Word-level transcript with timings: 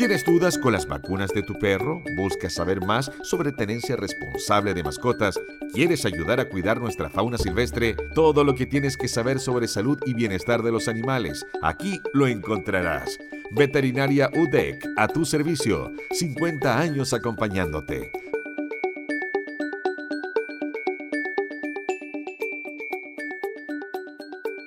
¿Tienes 0.00 0.24
dudas 0.24 0.56
con 0.56 0.72
las 0.72 0.86
vacunas 0.86 1.28
de 1.34 1.42
tu 1.42 1.58
perro? 1.58 2.02
¿Buscas 2.16 2.54
saber 2.54 2.80
más 2.80 3.12
sobre 3.22 3.52
tenencia 3.52 3.96
responsable 3.96 4.72
de 4.72 4.82
mascotas? 4.82 5.38
¿Quieres 5.74 6.06
ayudar 6.06 6.40
a 6.40 6.48
cuidar 6.48 6.80
nuestra 6.80 7.10
fauna 7.10 7.36
silvestre? 7.36 7.94
Todo 8.14 8.42
lo 8.42 8.54
que 8.54 8.64
tienes 8.64 8.96
que 8.96 9.08
saber 9.08 9.38
sobre 9.38 9.68
salud 9.68 9.98
y 10.06 10.14
bienestar 10.14 10.62
de 10.62 10.72
los 10.72 10.88
animales, 10.88 11.44
aquí 11.60 12.00
lo 12.14 12.26
encontrarás. 12.28 13.18
Veterinaria 13.50 14.30
UDEC, 14.34 14.86
a 14.96 15.06
tu 15.06 15.26
servicio, 15.26 15.92
50 16.12 16.78
años 16.78 17.12
acompañándote. 17.12 18.10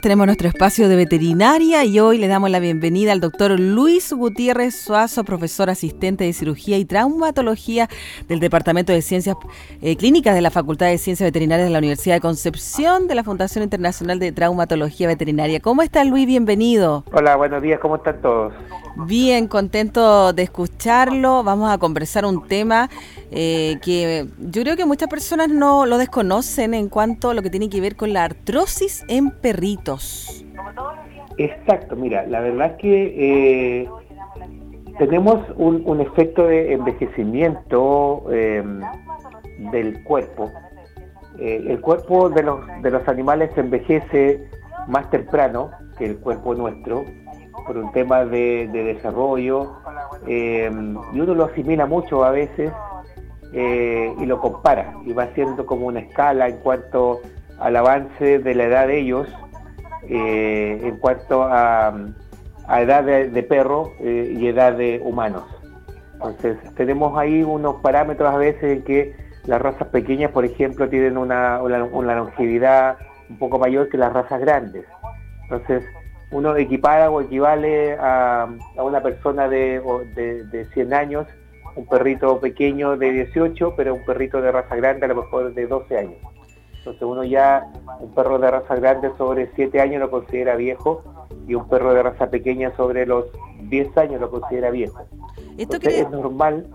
Tenemos 0.03 0.25
nuestro 0.25 0.49
espacio 0.49 0.89
de 0.89 0.97
veterinaria 0.97 1.85
y 1.85 1.97
hoy 2.01 2.17
le 2.17 2.27
damos 2.27 2.49
la 2.49 2.59
bienvenida 2.59 3.13
al 3.13 3.21
doctor 3.21 3.57
Luis 3.57 4.11
Gutiérrez 4.11 4.75
Suazo, 4.75 5.23
profesor 5.23 5.69
asistente 5.69 6.25
de 6.25 6.33
cirugía 6.33 6.77
y 6.77 6.83
traumatología 6.83 7.87
del 8.27 8.41
Departamento 8.41 8.91
de 8.91 9.01
Ciencias 9.01 9.37
eh, 9.81 9.95
Clínicas 9.95 10.35
de 10.35 10.41
la 10.41 10.51
Facultad 10.51 10.87
de 10.87 10.97
Ciencias 10.97 11.25
Veterinarias 11.25 11.69
de 11.69 11.71
la 11.71 11.79
Universidad 11.79 12.15
de 12.15 12.19
Concepción 12.19 13.07
de 13.07 13.15
la 13.15 13.23
Fundación 13.23 13.63
Internacional 13.63 14.19
de 14.19 14.33
Traumatología 14.33 15.07
Veterinaria. 15.07 15.61
¿Cómo 15.61 15.81
está 15.83 16.03
Luis? 16.03 16.27
Bienvenido. 16.27 17.05
Hola, 17.13 17.37
buenos 17.37 17.61
días, 17.61 17.79
¿cómo 17.79 17.95
están 17.95 18.21
todos? 18.21 18.53
Bien, 18.95 19.47
contento 19.47 20.33
de 20.33 20.43
escucharlo. 20.43 21.43
Vamos 21.43 21.71
a 21.71 21.79
conversar 21.79 22.25
un 22.25 22.47
tema 22.47 22.89
eh, 23.31 23.79
que 23.81 24.27
yo 24.37 24.61
creo 24.61 24.75
que 24.75 24.85
muchas 24.85 25.09
personas 25.09 25.49
no 25.49 25.87
lo 25.87 25.97
desconocen 25.97 26.75
en 26.75 26.89
cuanto 26.89 27.31
a 27.31 27.33
lo 27.33 27.41
que 27.41 27.49
tiene 27.49 27.69
que 27.69 27.81
ver 27.81 27.95
con 27.95 28.13
la 28.13 28.23
artrosis 28.23 29.03
en 29.07 29.31
perritos. 29.31 30.45
Exacto, 31.39 31.95
mira, 31.95 32.27
la 32.27 32.41
verdad 32.41 32.73
es 32.73 32.77
que 32.77 33.81
eh, 33.81 33.89
tenemos 34.99 35.39
un, 35.55 35.99
efecto 35.99 36.45
de 36.45 36.73
envejecimiento 36.73 38.31
em, 38.31 38.79
del 39.71 40.03
cuerpo. 40.03 40.51
Eh, 41.39 41.65
el 41.67 41.81
cuerpo 41.81 42.29
de 42.29 42.43
los, 42.43 42.59
de 42.83 42.91
los 42.91 43.07
animales 43.07 43.49
envejece 43.57 44.47
más 44.87 45.09
temprano 45.09 45.71
que 45.97 46.05
el 46.05 46.17
cuerpo 46.17 46.53
nuestro 46.53 47.05
por 47.65 47.77
un 47.77 47.91
tema 47.91 48.25
de, 48.25 48.67
desarrollo 48.71 49.77
em, 50.27 50.97
y 51.13 51.19
uno 51.19 51.35
lo 51.35 51.45
asimila 51.45 51.85
mucho 51.85 52.23
a 52.23 52.31
veces 52.31 52.71
eh, 53.53 54.13
y 54.19 54.25
lo 54.25 54.39
compara 54.39 54.95
y 55.05 55.13
va 55.13 55.23
haciendo 55.23 55.65
como 55.65 55.87
una 55.87 55.99
escala 55.99 56.47
en 56.47 56.57
cuanto 56.57 57.21
al 57.59 57.75
avance 57.75 58.39
de 58.39 58.55
la 58.55 58.63
edad 58.63 58.87
de 58.87 58.99
ellos, 58.99 59.27
eh, 60.09 60.81
en 60.83 60.97
cuanto 60.97 61.43
a, 61.43 61.93
edad 62.79 63.03
de, 63.03 63.43
perro 63.43 63.91
eh, 63.99 64.35
y 64.37 64.47
edad 64.47 64.73
de 64.73 65.01
humanos. 65.03 65.43
Entonces 66.13 66.57
tenemos 66.75 67.17
ahí 67.17 67.43
unos 67.43 67.75
parámetros 67.81 68.33
a 68.33 68.37
veces 68.37 68.77
en 68.77 68.83
que 68.83 69.15
las 69.45 69.61
razas 69.61 69.87
pequeñas, 69.89 70.31
por 70.31 70.45
ejemplo, 70.45 70.89
tienen 70.89 71.17
una, 71.17 71.61
una, 71.61 72.15
longevidad 72.15 72.97
un 73.29 73.37
poco 73.37 73.59
mayor 73.59 73.89
que 73.89 73.97
las 73.97 74.13
razas 74.13 74.39
grandes. 74.39 74.85
Entonces, 75.43 75.83
uno 76.33 76.55
equipara 76.57 77.09
o 77.09 77.21
equivale 77.21 77.95
a, 77.99 78.49
una 78.77 79.01
persona 79.01 79.47
de, 79.47 79.81
de, 80.15 80.43
de 80.45 80.65
100 80.73 80.93
años 80.93 81.27
un 81.75 81.85
perrito 81.85 82.39
pequeño 82.39 82.97
de 82.97 83.11
18, 83.11 83.73
pero 83.75 83.95
un 83.95 84.05
perrito 84.05 84.41
de 84.41 84.51
raza 84.51 84.75
grande 84.75 85.05
a 85.05 85.09
lo 85.09 85.15
mejor 85.15 85.53
de 85.53 85.67
12 85.67 85.97
años. 85.97 86.15
Entonces 86.77 87.01
uno 87.03 87.23
ya, 87.23 87.71
un 87.99 88.13
perro 88.13 88.39
de 88.39 88.51
raza 88.51 88.75
grande 88.75 89.11
sobre 89.17 89.49
7 89.55 89.79
años 89.79 90.01
lo 90.01 90.11
considera 90.11 90.55
viejo 90.55 91.01
y 91.47 91.55
un 91.55 91.67
perro 91.67 91.93
de 91.93 92.03
raza 92.03 92.29
pequeña 92.29 92.75
sobre 92.75 93.05
los 93.05 93.25
10 93.61 93.97
años 93.97 94.21
lo 94.21 94.29
considera 94.29 94.69
viejo. 94.69 95.01
¿Esto 95.57 95.77
es 95.81 96.09
normal, 96.09 96.67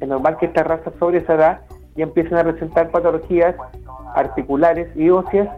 es 0.00 0.08
normal 0.08 0.38
que 0.38 0.46
estas 0.46 0.66
razas 0.66 0.94
sobre 0.98 1.18
esa 1.18 1.34
edad 1.34 1.60
ya 1.94 2.04
empiecen 2.04 2.38
a 2.38 2.44
presentar 2.44 2.90
patologías 2.90 3.54
articulares 4.14 4.88
y 4.96 5.10
óseas 5.10 5.48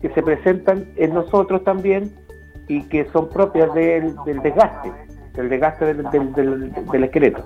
que 0.00 0.08
se 0.10 0.22
presentan 0.22 0.86
en 0.96 1.12
nosotros 1.12 1.64
también 1.64 2.14
y 2.68 2.82
que 2.84 3.08
son 3.10 3.28
propias 3.28 3.72
del, 3.74 4.14
desgaste, 4.42 4.92
del 5.34 5.48
desgaste 5.48 5.94
del 5.94 7.04
esqueleto. 7.04 7.44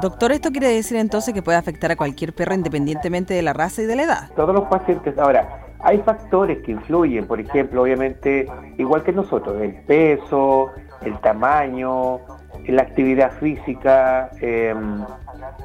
Doctor, 0.00 0.32
¿esto 0.32 0.50
quiere 0.50 0.68
decir 0.68 0.96
entonces 0.96 1.34
que 1.34 1.42
puede 1.42 1.58
afectar 1.58 1.90
a 1.90 1.96
cualquier 1.96 2.32
perro 2.32 2.54
independientemente 2.54 3.34
de 3.34 3.42
la 3.42 3.52
raza 3.52 3.82
y 3.82 3.86
de 3.86 3.96
la 3.96 4.02
edad? 4.04 4.30
Todos 4.36 4.54
los 4.54 4.64
pacientes. 4.64 5.18
Ahora, 5.18 5.66
hay 5.80 5.98
factores 5.98 6.62
que 6.62 6.72
influyen, 6.72 7.26
por 7.26 7.40
ejemplo, 7.40 7.82
obviamente, 7.82 8.46
igual 8.78 9.02
que 9.02 9.12
nosotros, 9.12 9.60
el 9.60 9.74
peso, 9.82 10.70
el 11.02 11.18
tamaño, 11.20 12.20
la 12.66 12.82
actividad 12.82 13.32
física, 13.38 14.30
em, 14.40 15.04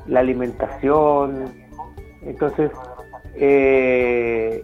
la 0.07 0.19
alimentación. 0.19 1.53
Entonces, 2.23 2.71
eh, 3.35 4.61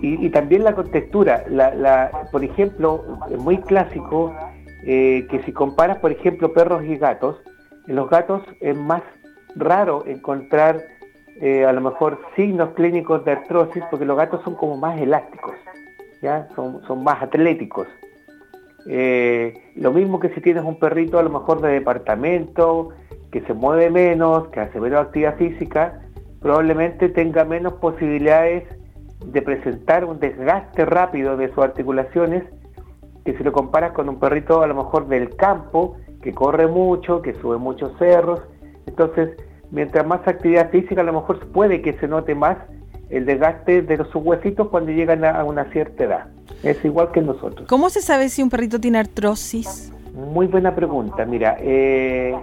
y, 0.00 0.28
también 0.30 0.64
la 0.64 0.74
contextura. 0.74 1.44
por 2.30 2.44
ejemplo, 2.44 3.04
es 3.30 3.38
muy 3.38 3.58
clásico 3.58 4.34
eh, 4.84 5.26
que 5.30 5.42
si 5.44 5.52
comparas, 5.52 5.98
por 5.98 6.12
ejemplo, 6.12 6.52
perros 6.52 6.84
y 6.84 6.96
gatos, 6.96 7.36
en 7.86 7.96
los 7.96 8.08
gatos 8.08 8.42
es 8.60 8.76
más 8.76 9.02
raro 9.56 10.04
encontrar 10.06 10.82
eh, 11.40 11.64
a 11.64 11.72
lo 11.72 11.80
mejor 11.80 12.20
signos 12.36 12.70
clínicos 12.74 13.24
de 13.24 13.32
artrosis 13.32 13.82
porque 13.90 14.04
los 14.04 14.16
gatos 14.16 14.42
son 14.44 14.54
como 14.54 14.76
más 14.76 15.00
elásticos, 15.00 15.54
¿ya? 16.20 16.48
Son, 16.54 16.82
son 16.86 17.02
más 17.02 17.22
atléticos. 17.22 17.86
Eh, 18.86 19.54
lo 19.76 19.92
mismo 19.92 20.18
que 20.20 20.30
si 20.30 20.40
tienes 20.40 20.64
un 20.64 20.78
perrito 20.78 21.18
a 21.18 21.22
lo 21.22 21.30
mejor 21.30 21.60
de 21.60 21.72
departamento, 21.72 22.90
que 23.30 23.42
se 23.42 23.54
mueve 23.54 23.90
menos, 23.90 24.48
que 24.48 24.60
hace 24.60 24.80
menos 24.80 25.06
actividad 25.06 25.36
física, 25.36 26.00
probablemente 26.40 27.08
tenga 27.08 27.44
menos 27.44 27.74
posibilidades 27.74 28.64
de 29.24 29.42
presentar 29.42 30.04
un 30.04 30.18
desgaste 30.20 30.84
rápido 30.84 31.36
de 31.36 31.48
sus 31.48 31.58
articulaciones 31.64 32.44
que 33.24 33.36
si 33.36 33.44
lo 33.44 33.52
comparas 33.52 33.92
con 33.92 34.08
un 34.08 34.18
perrito 34.18 34.62
a 34.62 34.66
lo 34.66 34.74
mejor 34.74 35.06
del 35.08 35.36
campo 35.36 35.96
que 36.22 36.32
corre 36.32 36.66
mucho, 36.66 37.20
que 37.20 37.34
sube 37.34 37.58
muchos 37.58 37.92
cerros. 37.98 38.40
Entonces, 38.86 39.30
mientras 39.70 40.06
más 40.06 40.26
actividad 40.26 40.70
física, 40.70 41.02
a 41.02 41.04
lo 41.04 41.12
mejor 41.12 41.46
puede 41.48 41.82
que 41.82 41.92
se 41.94 42.08
note 42.08 42.34
más 42.34 42.56
el 43.10 43.26
desgaste 43.26 43.82
de 43.82 43.96
los 43.96 44.14
huesitos 44.14 44.68
cuando 44.68 44.92
llegan 44.92 45.24
a 45.24 45.44
una 45.44 45.64
cierta 45.72 46.04
edad. 46.04 46.26
Es 46.62 46.84
igual 46.84 47.10
que 47.12 47.20
nosotros. 47.20 47.68
¿Cómo 47.68 47.90
se 47.90 48.00
sabe 48.00 48.28
si 48.28 48.42
un 48.42 48.50
perrito 48.50 48.80
tiene 48.80 48.98
artrosis? 48.98 49.92
Muy 50.14 50.46
buena 50.46 50.74
pregunta. 50.74 51.24
Mira, 51.24 51.56
eh, 51.60 52.36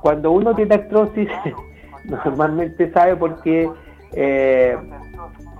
cuando 0.00 0.32
uno 0.32 0.54
tiene 0.54 0.74
artrosis, 0.74 1.28
normalmente 2.04 2.90
sabe 2.92 3.16
porque 3.16 3.70
eh, 4.12 4.76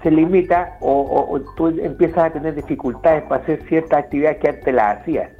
se 0.03 0.11
limita 0.11 0.77
o, 0.81 1.41
tú 1.57 1.69
empiezas 1.69 2.25
a 2.25 2.31
tener 2.31 2.55
dificultades 2.55 3.23
para 3.25 3.43
hacer 3.43 3.63
ciertas 3.69 4.01
actividades 4.01 4.39
que 4.39 4.49
antes 4.49 4.75
las 4.75 4.99
hacías. 4.99 5.31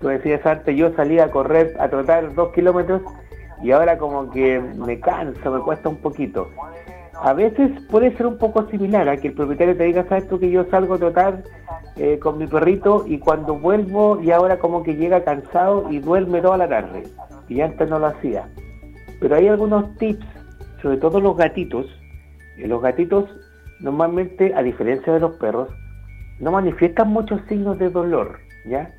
Tú 0.00 0.08
decías 0.08 0.44
antes, 0.46 0.76
yo 0.76 0.92
salía 0.94 1.24
a 1.24 1.30
correr, 1.30 1.74
a 1.78 1.88
trotar 1.88 2.34
dos 2.34 2.52
kilómetros 2.52 3.02
y 3.62 3.72
ahora 3.72 3.98
como 3.98 4.30
que 4.30 4.60
me 4.60 5.00
cansa, 5.00 5.50
me 5.50 5.60
cuesta 5.60 5.88
un 5.88 5.96
poquito. 5.96 6.48
A 7.20 7.32
veces 7.32 7.70
puede 7.90 8.14
ser 8.16 8.26
un 8.26 8.38
poco 8.38 8.68
similar 8.70 9.08
a 9.08 9.16
que 9.16 9.28
el 9.28 9.34
propietario 9.34 9.76
te 9.76 9.84
diga, 9.84 10.04
sabes 10.08 10.28
tú 10.28 10.38
que 10.38 10.50
yo 10.50 10.64
salgo 10.64 10.94
a 10.94 10.98
trotar 10.98 11.42
eh, 11.96 12.18
con 12.18 12.38
mi 12.38 12.46
perrito 12.46 13.04
y 13.06 13.18
cuando 13.18 13.54
vuelvo 13.54 14.20
y 14.20 14.30
ahora 14.32 14.58
como 14.58 14.82
que 14.82 14.96
llega 14.96 15.24
cansado 15.24 15.90
y 15.90 16.00
duerme 16.00 16.40
toda 16.40 16.58
la 16.58 16.68
tarde. 16.68 17.04
Y 17.48 17.60
antes 17.60 17.88
no 17.88 17.98
lo 17.98 18.06
hacía. 18.06 18.48
Pero 19.20 19.36
hay 19.36 19.48
algunos 19.48 19.96
tips, 19.96 20.26
sobre 20.82 20.96
todo 20.98 21.20
los 21.20 21.36
gatitos. 21.36 21.86
los 22.58 22.82
gatitos 22.82 23.26
normalmente, 23.80 24.54
a 24.54 24.62
diferencia 24.62 25.12
de 25.12 25.20
los 25.20 25.36
perros, 25.36 25.68
no 26.40 26.52
manifiestan 26.52 27.08
muchos 27.08 27.40
signos 27.48 27.78
de 27.78 27.90
dolor, 27.90 28.38
¿ya? 28.66 28.92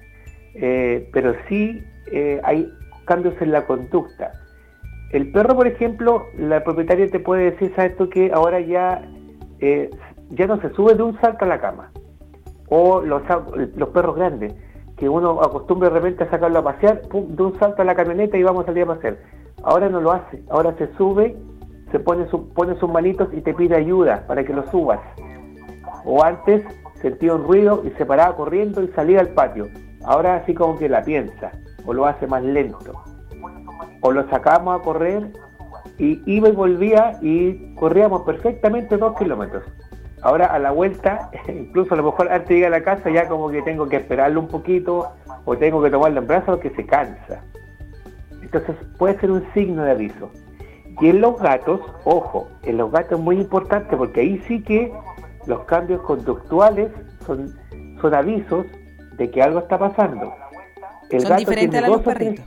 Eh, 0.56 1.09
pero 1.12 1.36
sí 1.50 1.84
eh, 2.12 2.40
hay 2.44 2.72
cambios 3.06 3.40
en 3.41 3.52
la 3.52 3.66
conducta. 3.66 4.31
El 5.11 5.32
perro, 5.32 5.55
por 5.55 5.67
ejemplo, 5.67 6.26
la 6.38 6.64
propietaria 6.64 7.09
te 7.09 7.20
puede 7.20 7.52
decir, 7.52 7.73
¿sabes 7.76 7.96
tú 7.97 8.09
que 8.09 8.32
ahora 8.34 8.59
ya, 8.59 9.02
eh, 9.59 9.90
ya 10.29 10.47
no 10.47 10.59
se 10.61 10.70
sube 10.72 10.96
de 10.96 11.03
un 11.03 11.20
salto 11.22 11.46
a 11.46 11.47
la 11.47 11.61
cama? 11.61 11.91
O 12.70 13.02
los, 13.02 13.22
los 13.76 13.90
perros 13.90 14.16
grandes, 14.16 14.53
que 14.97 15.08
uno 15.08 15.41
acostumbra 15.41 15.90
de 15.90 15.96
repente 15.96 16.23
a 16.23 16.29
sacarlo 16.29 16.59
a 16.59 16.64
pasear, 16.64 17.02
de 17.02 17.44
un 17.44 17.59
salto 17.59 17.82
a 17.82 17.85
la 17.85 17.96
camioneta 17.96 18.38
y 18.38 18.44
vamos 18.44 18.64
a 18.64 18.67
salir 18.67 18.84
a 18.84 18.96
pasear. 18.96 19.17
Ahora 19.64 19.90
no 19.90 20.02
lo 20.02 20.11
hace, 20.11 20.41
ahora 20.50 20.73
se 20.78 20.88
sube, 20.96 21.35
se 21.91 21.99
pone, 21.99 22.26
pone 22.53 22.76
sus 22.79 22.90
manitos 22.90 23.29
y 23.34 23.41
te 23.41 23.53
pide 23.53 23.76
ayuda 23.76 24.26
para 24.28 24.43
que 24.43 24.53
lo 24.53 24.70
subas. 24.72 24.99
O 26.03 26.23
antes 26.23 26.64
sentía 27.02 27.34
un 27.34 27.43
ruido 27.43 27.84
y 27.85 27.91
se 27.91 28.05
paraba 28.05 28.35
corriendo 28.35 28.82
y 28.84 28.87
salía 28.90 29.20
al 29.20 29.29
patio. 29.29 29.67
Ahora 30.03 30.35
así 30.35 30.53
como 30.53 30.78
que 30.78 30.90
la 30.90 31.03
piensa 31.03 31.52
o 31.85 31.93
lo 31.93 32.05
hace 32.05 32.28
más 32.28 32.43
lento. 32.43 32.93
O 34.02 34.11
lo 34.11 34.28
sacamos 34.29 34.79
a 34.79 34.84
correr 34.84 35.32
y 35.97 36.22
iba 36.26 36.49
y 36.49 36.52
volvía 36.52 37.17
y 37.22 37.73
corríamos 37.76 38.23
perfectamente 38.23 38.97
dos 38.97 39.17
kilómetros. 39.17 39.64
Ahora 40.22 40.47
a 40.47 40.59
la 40.59 40.72
vuelta, 40.72 41.29
incluso 41.47 41.93
a 41.93 41.97
lo 41.97 42.03
mejor 42.03 42.31
antes 42.31 42.49
de 42.49 42.55
llegar 42.55 42.73
a 42.73 42.79
la 42.79 42.84
casa 42.84 43.09
ya 43.09 43.28
como 43.28 43.49
que 43.49 43.61
tengo 43.61 43.88
que 43.88 43.97
esperarlo 43.97 44.40
un 44.40 44.47
poquito 44.47 45.11
o 45.46 45.58
tengo 45.58 45.81
que 45.81 45.90
tomarlo 45.90 46.20
en 46.20 46.28
brazos 46.28 46.59
que 46.59 46.72
se 46.72 46.85
cansa. 46.85 47.43
Entonces 48.41 48.76
puede 48.97 49.20
ser 49.20 49.31
un 49.31 49.43
signo 49.53 49.84
de 49.84 49.91
aviso. 49.91 50.31
Y 51.02 51.09
en 51.09 51.22
los 51.22 51.40
gatos, 51.40 51.82
ojo, 52.06 52.47
en 52.64 52.78
los 52.78 52.92
gatos 52.92 53.20
es 53.20 53.24
muy 53.24 53.38
importante 53.38 53.97
porque 53.97 54.22
ahí 54.22 54.42
sí 54.47 54.62
que 54.62 54.94
los 55.46 55.64
cambios 55.66 56.02
conductuales 56.02 56.92
son, 57.26 57.53
son 58.02 58.14
avisos 58.14 58.66
de 59.18 59.30
que 59.30 59.42
algo 59.42 59.59
está 59.59 59.78
pasando. 59.78 60.34
El 61.09 61.22
son 61.22 61.30
gato 61.30 61.40
diferentes 61.40 61.84
a 61.84 61.88
los 61.88 62.02
perritos. 62.02 62.46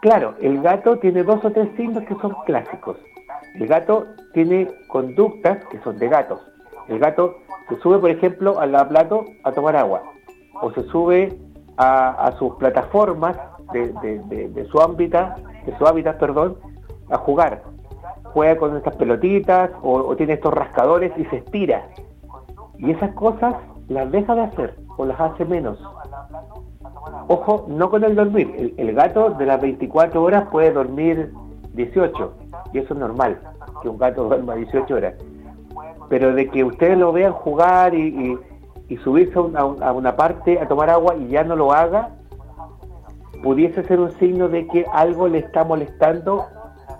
claro, 0.00 0.34
el 0.40 0.60
gato 0.62 0.98
tiene 0.98 1.22
dos 1.22 1.44
o 1.44 1.50
tres 1.50 1.68
signos 1.76 2.04
que 2.04 2.14
son 2.16 2.34
clásicos. 2.44 2.96
El 3.54 3.68
gato 3.68 4.06
tiene 4.32 4.68
conductas 4.88 5.64
que 5.66 5.78
son 5.80 5.98
de 5.98 6.08
gatos. 6.08 6.40
El 6.88 6.98
gato 6.98 7.36
se 7.68 7.76
sube, 7.76 7.98
por 7.98 8.10
ejemplo, 8.10 8.58
al 8.58 8.88
plato 8.88 9.24
a 9.44 9.52
tomar 9.52 9.76
agua. 9.76 10.02
O 10.60 10.72
se 10.72 10.82
sube 10.88 11.38
a, 11.76 12.32
sus 12.38 12.54
plataformas 12.56 13.36
de, 13.72 14.66
su 14.70 14.80
hábitat, 14.80 15.38
de 15.38 15.78
su 15.78 15.86
hábitat, 15.86 16.18
perdón, 16.18 16.58
a 17.10 17.18
jugar. 17.18 17.62
Juega 18.24 18.56
con 18.56 18.76
estas 18.76 18.96
pelotitas 18.96 19.70
o, 19.82 20.14
tiene 20.16 20.34
estos 20.34 20.52
rascadores 20.52 21.12
y 21.16 21.24
se 21.26 21.36
estira. 21.36 21.86
Y 22.78 22.90
esas 22.90 23.12
cosas 23.14 23.54
las 23.88 24.10
deja 24.10 24.34
de 24.34 24.42
hacer 24.42 24.76
o 24.96 25.04
las 25.04 25.20
hace 25.20 25.44
menos. 25.44 25.78
Ojo, 27.28 27.66
no 27.68 27.90
con 27.90 28.04
el 28.04 28.14
dormir. 28.14 28.74
El, 28.76 28.94
gato 28.94 29.30
de 29.30 29.46
las 29.46 29.60
24 29.60 30.22
horas 30.22 30.48
puede 30.50 30.72
dormir 30.72 31.32
18 31.74 32.34
y 32.72 32.78
eso 32.78 32.94
es 32.94 33.00
normal, 33.00 33.38
que 33.82 33.88
un 33.88 33.98
gato 33.98 34.24
duerma 34.24 34.54
18 34.54 34.94
horas. 34.94 35.14
Pero 36.08 36.34
de 36.34 36.48
que 36.48 36.64
ustedes 36.64 36.98
lo 36.98 37.12
vean 37.12 37.32
jugar 37.32 37.94
y, 37.94 38.38
subirse 39.02 39.34
a 39.36 39.92
una 39.92 40.14
parte 40.14 40.60
a 40.60 40.68
tomar 40.68 40.88
agua 40.88 41.16
y 41.16 41.28
ya 41.28 41.42
no 41.42 41.56
lo 41.56 41.72
haga, 41.72 42.10
pudiese 43.42 43.82
ser 43.84 44.00
un 44.00 44.10
signo 44.12 44.48
de 44.48 44.66
que 44.68 44.86
algo 44.92 45.28
le 45.28 45.38
está 45.38 45.64
molestando 45.64 46.46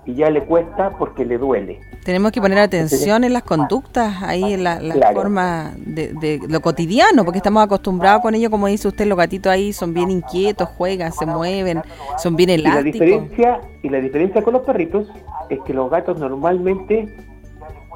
y 0.07 0.15
ya 0.15 0.31
le 0.31 0.45
cuesta 0.45 0.91
porque 0.99 1.25
le 1.25 1.39
duele. 1.39 1.81
Tenemos 2.05 2.33
que 2.33 2.41
poner 2.41 2.59
atención 2.59 3.25
en 3.25 3.33
las 3.33 3.43
conductas, 3.43 4.23
ahí 4.23 4.53
en 4.53 4.65
la, 4.65 4.79
forma 5.15 5.73
de, 5.79 6.41
lo 6.49 6.61
cotidiano, 6.61 7.25
porque 7.25 7.39
estamos 7.39 7.63
acostumbrados 7.63 8.21
con 8.23 8.35
ello, 8.35 8.51
como 8.51 8.67
dice 8.67 8.89
usted, 8.89 9.07
los 9.07 9.17
gatitos 9.17 9.51
ahí 9.51 9.73
son 9.73 9.95
bien 9.95 10.11
inquietos, 10.11 10.69
juegan, 10.69 11.13
se 11.13 11.25
mueven, 11.25 11.81
son 12.19 12.37
bien 12.37 12.51
elásticos. 12.51 12.95
Y 12.95 12.99
la 12.99 13.07
diferencia, 13.07 13.61
y 13.83 13.89
la 13.89 14.01
diferencia 14.01 14.43
con 14.43 14.53
los 14.53 14.63
perritos 14.63 15.09
es 15.49 15.59
que 15.63 15.73
los 15.73 15.91
gatos 15.91 16.19
normalmente 16.19 17.09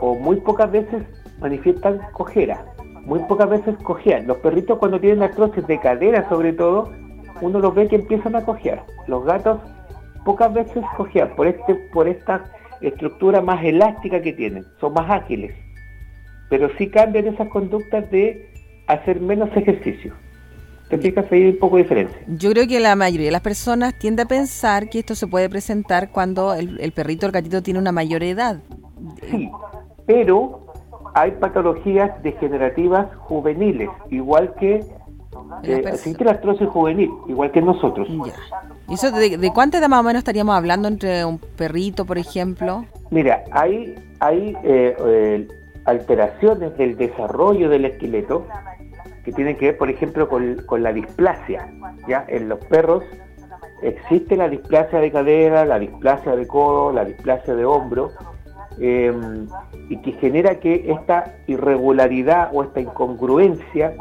o 0.01 0.15
muy 0.15 0.37
pocas 0.37 0.71
veces 0.71 1.03
manifiestan 1.41 2.01
cojera, 2.13 2.65
muy 3.05 3.21
pocas 3.21 3.51
veces 3.51 3.77
cojean. 3.83 4.27
Los 4.27 4.39
perritos 4.39 4.79
cuando 4.79 4.99
tienen 5.01 5.23
artrosis 5.23 5.67
de 5.67 5.79
cadera 5.81 6.29
sobre 6.29 6.53
todo, 6.53 6.91
uno 7.41 7.59
los 7.59 7.75
ve 7.75 7.89
que 7.89 7.97
empiezan 7.97 8.37
a 8.37 8.45
cojear. 8.45 8.85
Los 9.07 9.25
gatos 9.25 9.61
pocas 10.29 10.53
veces 10.53 10.85
cojean 10.95 11.35
por 11.35 11.47
este 11.47 11.75
por 11.91 12.07
esta 12.07 12.45
estructura 12.83 13.41
más 13.41 13.65
elástica 13.65 14.21
que 14.21 14.35
tienen, 14.35 14.67
son 14.79 14.93
más 14.93 15.11
ágiles. 15.11 15.55
Pero 16.51 16.69
sí 16.77 16.91
cambian 16.91 17.29
esas 17.29 17.49
conductas 17.49 18.11
de 18.11 18.53
hacer 18.89 19.23
menos 19.23 19.49
ejercicio. 19.57 20.13
¿Te 20.91 20.99
fijas 20.99 21.25
ahí 21.33 21.47
un 21.47 21.59
poco 21.59 21.77
de 21.77 21.85
diferencia? 21.85 22.19
Yo 22.27 22.51
creo 22.51 22.69
que 22.69 22.79
la 22.79 22.95
mayoría 22.95 23.29
de 23.29 23.33
las 23.33 23.41
personas 23.41 23.99
tiende 23.99 24.25
a 24.25 24.27
pensar 24.27 24.91
que 24.91 24.99
esto 24.99 25.15
se 25.15 25.27
puede 25.27 25.49
presentar 25.49 26.11
cuando 26.11 26.53
el, 26.53 26.79
el 26.79 26.93
perrito 26.93 27.25
o 27.25 27.29
el 27.29 27.33
gatito 27.33 27.63
tiene 27.63 27.81
una 27.81 27.93
mayor 27.93 28.23
edad. 28.23 28.59
Sí, 29.31 29.51
pero 30.05 30.67
hay 31.15 31.31
patologías 31.33 32.23
degenerativas 32.23 33.15
juveniles, 33.17 33.89
igual 34.11 34.55
que 34.61 34.85
eh, 35.63 35.83
la 36.21 36.67
juvenil, 36.67 37.11
igual 37.29 37.51
que 37.51 37.63
nosotros. 37.63 38.09
¿Y 38.89 38.95
eso 38.95 39.11
de, 39.13 39.51
cuánta 39.53 39.79
edad 39.79 39.89
más 39.89 40.01
o 40.01 40.03
menos 40.03 40.21
estaríamos 40.21 40.57
hablando 40.57 40.89
entre 40.89 41.23
un 41.25 41.39
perrito, 41.39 42.07
por 42.07 42.17
ejemplo? 42.17 42.87
Mira, 43.11 43.45
hay, 43.51 43.95
hay 44.19 44.57
eh, 44.65 44.97
eh, 44.99 45.49
alteraciones 45.85 46.77
del 46.79 46.97
desarrollo 46.97 47.69
del 47.69 47.85
esqueleto 47.85 48.47
que 49.25 49.33
tienen 49.33 49.59
que 49.59 49.67
ver, 49.67 49.77
por 49.77 49.91
ejemplo, 49.91 50.27
con, 50.27 50.83
la 50.83 50.93
displasia. 50.95 51.71
¿ya? 52.09 52.25
En 52.29 52.49
los 52.49 52.65
perros 52.65 53.05
existe 53.83 54.37
la 54.37 54.49
displasia 54.49 55.01
de 55.01 55.13
cadera, 55.13 55.67
la 55.67 55.79
displasia 55.79 56.35
de 56.35 56.47
codo, 56.47 56.91
la 56.91 57.05
displasia 57.05 57.55
de 57.55 57.67
hombro, 57.67 58.13
y 58.79 59.97
que 59.99 60.13
genera 60.13 60.61
que 60.61 60.91
esta 60.91 61.35
irregularidad 61.47 62.51
o 62.55 62.63
esta 62.63 62.81
incongruencia 62.81 63.93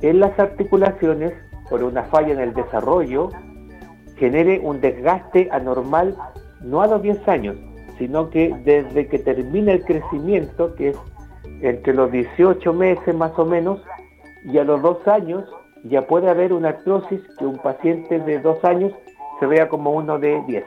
en 0.00 0.20
las 0.20 0.38
articulaciones 0.38 1.34
por 1.68 1.82
una 1.82 2.04
falla 2.04 2.32
en 2.32 2.40
el 2.40 2.54
desarrollo 2.54 3.30
genere 4.16 4.60
un 4.60 4.80
desgaste 4.80 5.48
anormal 5.50 6.16
no 6.62 6.82
a 6.82 6.86
los 6.86 7.02
10 7.02 7.28
años, 7.28 7.56
sino 7.98 8.30
que 8.30 8.54
desde 8.64 9.06
que 9.08 9.18
termina 9.18 9.72
el 9.72 9.84
crecimiento, 9.84 10.74
que 10.74 10.90
es 10.90 10.98
entre 11.60 11.94
los 11.94 12.10
18 12.10 12.72
meses 12.72 13.14
más 13.14 13.38
o 13.38 13.44
menos, 13.44 13.80
y 14.44 14.58
a 14.58 14.64
los 14.64 14.82
2 14.82 15.08
años 15.08 15.44
ya 15.84 16.06
puede 16.06 16.30
haber 16.30 16.52
una 16.52 16.70
artrosis 16.70 17.20
que 17.38 17.44
un 17.44 17.58
paciente 17.58 18.18
de 18.18 18.40
2 18.40 18.64
años 18.64 18.92
se 19.40 19.46
vea 19.46 19.68
como 19.68 19.90
uno 19.92 20.18
de 20.18 20.42
10, 20.46 20.64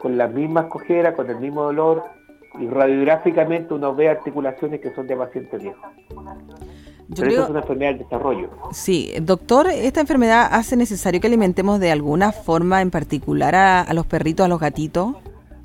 con 0.00 0.16
las 0.16 0.32
mismas 0.32 0.66
cojeras, 0.66 1.14
con 1.14 1.28
el 1.28 1.40
mismo 1.40 1.62
dolor, 1.64 2.04
y 2.58 2.68
radiográficamente 2.68 3.74
uno 3.74 3.94
ve 3.94 4.08
articulaciones 4.08 4.80
que 4.80 4.94
son 4.94 5.06
de 5.06 5.16
pacientes 5.16 5.62
viejos. 5.62 5.84
Pero 7.14 7.30
eso 7.30 7.42
es 7.44 7.50
una 7.50 7.60
enfermedad 7.60 7.90
del 7.92 7.98
desarrollo. 7.98 8.48
Sí, 8.72 9.12
doctor, 9.22 9.68
¿esta 9.68 10.00
enfermedad 10.00 10.48
hace 10.50 10.76
necesario 10.76 11.20
que 11.20 11.28
alimentemos 11.28 11.78
de 11.78 11.92
alguna 11.92 12.32
forma 12.32 12.82
en 12.82 12.90
particular 12.90 13.54
a, 13.54 13.92
los 13.94 14.06
perritos, 14.06 14.44
a 14.46 14.48
los 14.48 14.58
gatitos? 14.58 15.14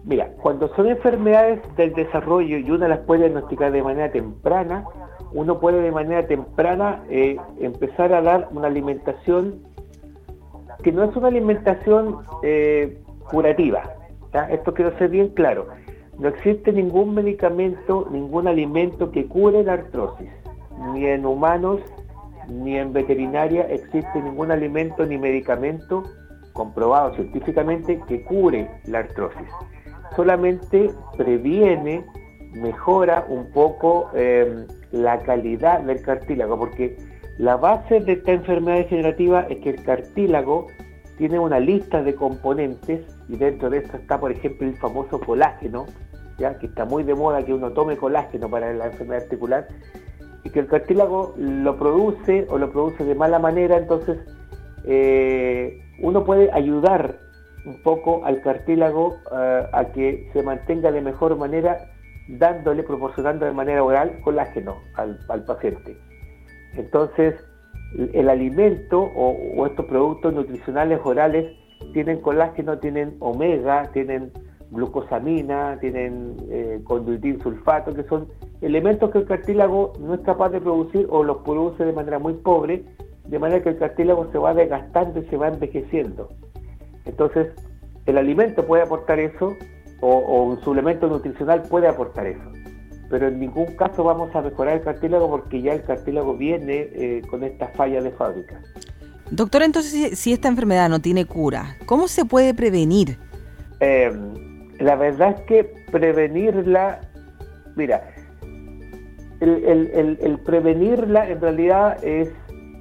Mira, 0.04 0.30
cuando 0.42 0.74
son 0.76 0.88
enfermedades 0.88 1.62
del 1.78 1.94
desarrollo 1.94 2.58
y 2.58 2.70
uno 2.70 2.88
las 2.88 3.00
puede 3.00 3.22
diagnosticar 3.22 3.72
de 3.72 3.84
manera 3.84 4.12
temprana, 4.12 4.86
uno 5.34 5.60
puede 5.60 5.82
de 5.82 5.92
manera 5.92 6.28
temprana 6.28 7.04
eh, 7.10 7.38
empezar 7.60 8.14
a 8.14 8.22
dar 8.22 8.50
una 8.52 8.68
alimentación 8.68 9.62
que 10.84 10.92
no 10.92 11.04
es 11.04 11.16
una 11.16 11.28
alimentación 11.28 12.18
eh, 12.44 13.00
curativa. 13.30 13.84
Esto 14.50 14.74
quiero 14.74 14.98
ser 14.98 15.10
bien 15.10 15.30
claro. 15.30 15.68
No 16.18 16.30
existe 16.30 16.72
ningún 16.72 17.14
medicamento, 17.14 18.08
ningún 18.12 18.48
alimento 18.48 19.12
que 19.12 19.26
cure 19.28 19.64
la 19.64 19.74
artrosis 19.74 20.30
ni 20.94 21.06
en 21.06 21.26
humanos 21.26 21.82
ni 22.50 22.78
en 22.78 22.92
veterinaria 22.94 23.64
existe 23.64 24.22
ningún 24.22 24.52
alimento 24.52 25.06
ni 25.06 25.18
medicamento 25.18 26.04
comprobado 26.54 27.14
científicamente 27.16 28.02
que 28.08 28.24
cure 28.24 28.70
la 28.86 29.00
artrosis. 29.00 29.48
Solamente 30.16 30.92
previene, 31.18 32.06
mejora 32.54 33.26
un 33.30 33.52
poco 33.52 34.10
em, 34.14 34.68
la 34.92 35.20
calidad 35.20 35.82
del 35.82 36.02
cartílago, 36.02 36.60
porque 36.60 36.98
la 37.38 37.56
base 37.56 38.02
de 38.02 38.14
esta 38.14 38.34
enfermedad 38.34 38.78
degenerativa 38.80 39.42
es 39.50 39.60
que 39.62 39.70
el 39.70 39.84
cartílago 39.84 40.68
tiene 41.18 41.40
una 41.40 41.60
lista 41.60 42.04
de 42.04 42.16
componentes 42.16 43.02
y 43.30 43.38
dentro 43.38 43.70
de 43.70 43.78
eso 43.78 43.96
está, 43.96 44.20
por 44.20 44.32
ejemplo, 44.32 44.68
el 44.68 44.76
famoso 44.76 45.20
colágeno, 45.20 45.86
ya 46.38 46.58
que 46.58 46.66
está 46.66 46.84
muy 46.84 47.04
de 47.04 47.16
moda 47.16 47.44
que 47.46 47.54
uno 47.54 47.72
tome 47.72 47.96
colágeno 47.96 48.50
para 48.50 48.74
la 48.74 48.88
enfermedad 48.88 49.24
articular 49.24 49.68
y 50.44 50.50
que 50.50 50.60
el 50.60 50.68
cartílago 50.68 51.34
lo 51.38 51.78
produce 51.78 52.48
o 52.50 52.58
lo 52.58 52.72
produce 52.72 53.04
de 53.04 53.16
mala 53.16 53.40
manera, 53.40 53.78
entonces 53.78 54.20
eh, 54.86 55.80
uno 56.00 56.24
puede 56.24 56.52
ayudar 56.52 57.20
un 57.66 57.82
poco 57.84 58.26
al 58.26 58.42
cartílago 58.42 59.18
eh, 59.32 59.64
a 59.72 59.86
que 59.86 60.30
se 60.34 60.42
mantenga 60.42 60.92
de 60.92 61.02
mejor 61.02 61.38
manera, 61.38 61.92
dándole, 62.28 62.84
proporcionando 62.84 63.46
de 63.46 63.52
manera 63.52 63.84
oral 63.84 64.20
colágeno 64.24 64.78
al, 64.96 65.46
paciente. 65.46 65.96
Entonces, 66.76 67.36
el 68.14 68.30
alimento 68.30 69.02
o, 69.16 69.66
estos 69.68 69.86
productos 69.86 70.34
nutricionales 70.34 71.00
orales 71.04 71.54
tienen 71.94 72.22
colágeno, 72.22 72.80
tienen 72.80 73.18
omega, 73.20 73.92
tienen 73.92 74.32
glucosamina, 74.72 75.78
tienen 75.82 76.38
eh, 76.50 76.82
sulfato, 77.44 77.94
que 77.94 78.04
son 78.04 78.28
elementos 78.62 79.12
que 79.12 79.20
el 79.20 79.26
cartílago 79.26 79.94
no 80.00 80.14
es 80.14 80.22
capaz 80.22 80.50
de 80.50 80.62
producir 80.62 81.08
o 81.10 81.24
los 81.24 81.38
produce 81.38 81.84
de 81.84 81.94
manera 81.94 82.20
muy 82.20 82.34
pobre, 82.34 82.86
de 83.26 83.40
manera 83.40 83.64
que 83.64 83.70
el 83.70 83.78
cartílago 83.78 84.30
se 84.32 84.38
va 84.38 84.54
desgastando 84.54 85.20
y 85.20 85.26
se 85.26 85.38
va 85.38 85.48
envejeciendo. 85.48 86.30
Entonces, 87.06 87.48
el 88.06 88.18
alimento 88.18 88.66
puede 88.66 88.84
aportar 88.84 89.20
eso 89.20 89.56
o, 90.02 90.44
un 90.44 90.64
suplemento 90.64 91.08
nutricional 91.08 91.64
puede 91.64 91.88
aportar 91.88 92.28
eso, 92.28 92.52
pero 93.10 93.28
en 93.28 93.40
ningún 93.40 93.76
caso 93.76 94.04
vamos 94.04 94.36
a 94.36 94.42
mejorar 94.42 94.78
el 94.78 94.84
cartílago 94.84 95.30
porque 95.30 95.62
ya 95.62 95.74
el 95.74 95.84
cartílago 95.84 96.36
viene 96.36 96.90
eh, 96.94 97.22
con 97.30 97.44
esta 97.44 97.68
falla 97.70 98.02
de 98.02 98.12
fábrica. 98.12 98.60
Doctor, 99.30 99.62
entonces 99.64 100.20
si 100.20 100.34
esta 100.34 100.48
enfermedad 100.48 100.90
no 100.90 101.00
tiene 101.00 101.26
cura, 101.26 101.78
¿cómo 101.86 102.08
se 102.08 102.26
puede 102.26 102.54
prevenir? 102.54 103.18
Eh, 103.80 104.12
la 104.80 104.96
verdad 104.96 105.36
es 105.38 105.42
que 105.46 105.64
prevenirla, 105.92 107.00
mira, 107.76 108.12
el, 109.42 110.40
prevenirla 110.46 111.30
en 111.30 111.42
realidad 111.42 112.04
es, 112.04 112.32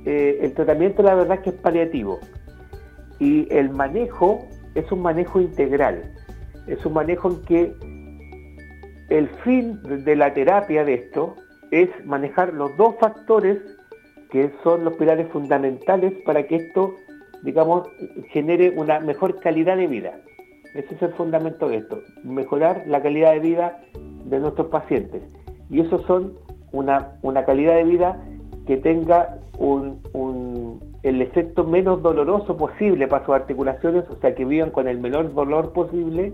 eh, 0.05 0.39
el 0.43 0.53
tratamiento 0.55 1.03
la 1.03 1.15
verdad 1.15 1.41
que 1.41 1.51
es 1.51 1.57
paliativo 1.57 2.21
y 3.19 3.53
el 3.53 3.71
manejo 3.71 4.47
es 4.75 4.91
un 4.93 5.03
manejo 5.03 5.41
integral, 5.41 6.15
es 6.67 6.85
un 6.85 6.93
manejo 6.93 7.31
en 7.31 7.43
que 7.43 7.75
el 9.09 9.29
fin 9.45 9.81
de 9.83 10.17
la 10.17 10.33
terapia 10.33 10.85
de 10.85 10.95
esto 10.95 11.35
es 11.71 11.89
manejar 12.05 12.55
los 12.55 12.77
dos 12.77 12.95
factores 13.01 13.59
que 14.31 14.51
son 14.63 14.85
los 14.85 14.95
pilares 14.97 15.29
fundamentales 15.33 16.13
para 16.25 16.47
que 16.47 16.57
esto, 16.57 16.95
digamos, 17.43 17.89
genere 18.29 18.71
una 18.77 19.01
mejor 19.01 19.41
calidad 19.41 19.77
de 19.77 19.89
vida. 19.89 20.21
Ese 20.75 20.95
es 20.95 21.03
el 21.03 21.13
fundamento 21.15 21.69
de 21.69 21.79
esto, 21.79 22.01
mejorar 22.23 22.85
la 22.87 23.03
calidad 23.03 23.33
de 23.33 23.41
vida 23.41 23.81
de 24.25 24.39
nuestros 24.39 24.69
pacientes. 24.69 25.23
Y 25.69 25.81
eso 25.81 26.01
son 26.07 26.35
una, 26.73 27.13
una 27.23 27.45
calidad 27.45 27.77
de 27.77 27.85
vida 27.85 28.23
que 28.67 28.77
tenga 28.77 29.39
un, 29.59 30.81
el 31.03 31.23
efecto 31.23 31.65
menos 31.65 32.03
doloroso 32.03 32.57
posible 32.57 33.09
para 33.09 33.25
sus 33.25 33.35
articulaciones, 33.35 34.05
o 34.11 34.17
sea, 34.17 34.35
que 34.35 34.45
vivan 34.45 34.71
con 34.71 34.89
el 34.89 34.99
menor 34.99 35.33
dolor 35.35 35.73
posible 35.73 36.33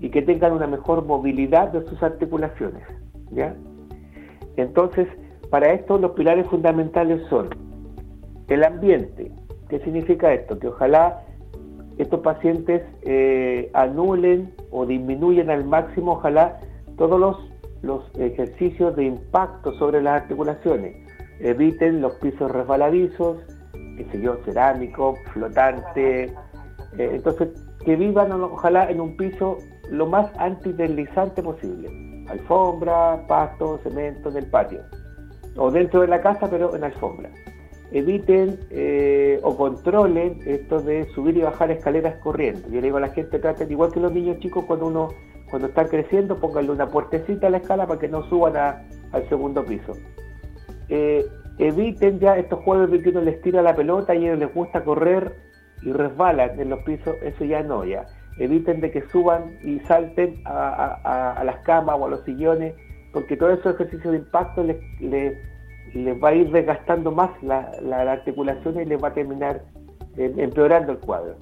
y 0.00 0.10
que 0.10 0.22
tengan 0.22 0.52
una 0.52 0.66
mejor 0.66 1.04
movilidad 1.04 1.68
de 1.68 1.84
sus 1.86 2.02
articulaciones. 2.02 2.82
¿ya? 3.30 3.54
Entonces, 4.56 5.08
para 5.50 5.72
esto 5.72 5.98
los 5.98 6.12
pilares 6.12 6.46
fundamentales 6.48 7.22
son 7.28 7.48
el 8.48 8.64
ambiente. 8.64 9.30
¿Qué 9.68 9.78
significa 9.80 10.32
esto? 10.32 10.58
Que 10.58 10.68
ojalá 10.68 11.22
estos 11.98 12.20
pacientes 12.20 12.82
eh, 13.02 13.70
anulen 13.74 14.52
o 14.70 14.86
disminuyan 14.86 15.50
al 15.50 15.64
máximo, 15.64 16.12
ojalá, 16.12 16.60
todos 16.96 17.18
los, 17.18 17.36
los 17.82 18.04
ejercicios 18.18 18.96
de 18.96 19.04
impacto 19.04 19.72
sobre 19.78 20.02
las 20.02 20.22
articulaciones. 20.22 20.96
Eviten 21.40 22.00
los 22.00 22.14
pisos 22.16 22.50
resbaladizos, 22.50 23.38
qué 23.72 24.06
sé 24.10 24.20
yo, 24.20 24.36
cerámico, 24.44 25.14
flotante. 25.32 26.24
Eh, 26.24 27.10
entonces, 27.12 27.48
que 27.84 27.96
vivan 27.96 28.32
ojalá 28.32 28.90
en 28.90 29.00
un 29.00 29.16
piso 29.16 29.58
lo 29.90 30.06
más 30.06 30.30
antideslizante 30.38 31.42
posible. 31.42 31.88
Alfombra, 32.28 33.24
pasto, 33.26 33.78
cemento 33.82 34.30
del 34.30 34.46
patio. 34.46 34.82
O 35.56 35.70
dentro 35.70 36.00
de 36.00 36.08
la 36.08 36.20
casa, 36.20 36.48
pero 36.50 36.74
en 36.74 36.84
alfombra. 36.84 37.30
Eviten 37.90 38.58
eh, 38.70 39.40
o 39.42 39.56
controlen 39.56 40.40
esto 40.44 40.80
de 40.80 41.08
subir 41.14 41.38
y 41.38 41.40
bajar 41.40 41.70
escaleras 41.70 42.16
corriendo. 42.16 42.68
Yo 42.68 42.76
le 42.76 42.82
digo 42.82 42.98
a 42.98 43.00
la 43.00 43.08
gente, 43.08 43.38
traten 43.38 43.70
igual 43.70 43.90
que 43.90 44.00
los 44.00 44.12
niños 44.12 44.38
chicos 44.40 44.64
cuando 44.66 44.88
uno 44.88 45.08
cuando 45.50 45.68
están 45.68 45.88
creciendo, 45.88 46.36
pónganle 46.36 46.72
una 46.72 46.86
puertecita 46.88 47.46
a 47.46 47.50
la 47.50 47.58
escala 47.58 47.86
para 47.86 48.00
que 48.00 48.08
no 48.08 48.22
suban 48.28 48.56
al 48.56 49.28
segundo 49.28 49.64
piso. 49.64 49.92
Eh, 50.88 51.26
eviten 51.58 52.18
ya 52.20 52.36
estos 52.36 52.60
juegos 52.60 52.90
de 52.90 53.02
que 53.02 53.10
uno 53.10 53.20
les 53.22 53.40
tira 53.42 53.62
la 53.62 53.74
pelota 53.74 54.14
y 54.14 54.24
a 54.24 54.28
ellos 54.28 54.38
les 54.38 54.54
gusta 54.54 54.84
correr 54.84 55.34
y 55.82 55.92
resbalan 55.92 56.58
en 56.58 56.70
los 56.70 56.80
pisos, 56.80 57.14
eso 57.22 57.44
ya 57.44 57.62
no, 57.62 57.84
ya 57.84 58.06
eviten 58.38 58.80
de 58.80 58.90
que 58.90 59.02
suban 59.08 59.58
y 59.62 59.80
salten 59.80 60.40
a, 60.44 61.42
las 61.44 61.58
camas 61.60 61.96
o 61.98 62.06
a 62.06 62.08
los 62.08 62.24
sillones, 62.24 62.74
porque 63.12 63.36
todo 63.36 63.50
esos 63.50 63.74
ejercicios 63.74 64.12
de 64.12 64.18
impacto 64.18 64.62
les, 64.62 66.22
va 66.22 66.28
a 66.28 66.34
ir 66.34 66.50
desgastando 66.50 67.10
más 67.10 67.30
la, 67.42 67.70
articulación 68.10 68.80
y 68.80 68.84
les 68.84 69.02
va 69.02 69.08
a 69.08 69.14
terminar 69.14 69.62
eh, 70.16 70.32
empeorando 70.36 70.92
el 70.92 70.98
cuadro. 70.98 71.36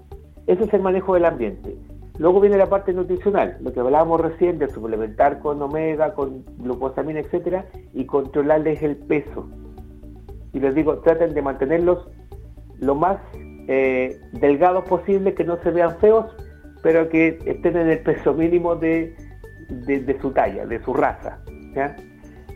Ese 0.46 0.64
es 0.64 0.75
el 0.75 0.80
manejo 0.80 1.14
del 1.14 1.26
ambiente. 1.26 1.76
Luego 2.18 2.40
viene 2.40 2.56
la 2.56 2.66
parte 2.66 2.92
nutricional, 2.92 3.58
lo 3.61 3.73
que 3.73 3.80
hablábamos 3.80 4.20
recién 4.20 4.58
de 4.58 4.68
suplementar 4.68 5.40
con 5.40 5.61
omega, 5.61 6.14
con 6.14 6.44
glucosamina, 6.58 7.20
etcétera, 7.20 7.66
y 7.92 8.06
controlarles 8.06 8.82
el 8.82 8.96
peso. 8.96 9.49
Y 10.52 10.61
les 10.61 10.75
digo, 10.75 10.99
traten 11.00 11.35
de 11.35 11.42
mantenerlos 11.42 12.08
lo 12.78 12.94
más 12.94 13.18
eh, 13.68 14.18
delgados 14.32 14.88
posible, 14.88 15.35
que 15.35 15.44
no 15.44 15.58
se 15.62 15.70
vean 15.70 15.99
feos, 15.99 16.35
pero 16.82 17.08
que 17.11 17.38
estén 17.44 17.76
en 17.76 17.90
el 17.90 17.99
peso 17.99 18.32
mínimo 18.32 18.76
de, 18.76 19.14
su 20.23 20.30
talla, 20.30 20.64
de 20.64 20.82
su 20.85 20.94
raza. 20.94 21.38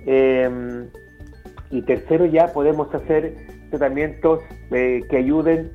Em, 0.06 0.88
y 1.70 1.82
tercero, 1.82 2.24
ya 2.24 2.46
podemos 2.46 2.94
hacer 2.94 3.34
tratamientos 3.68 4.40
eh, 4.70 5.02
que 5.10 5.18
ayuden 5.18 5.72